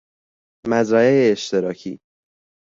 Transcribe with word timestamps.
مزرعه 0.67 1.29
اشتراکی 1.31 1.99